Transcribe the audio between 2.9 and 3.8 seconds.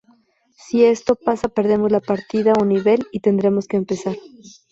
y tendremos que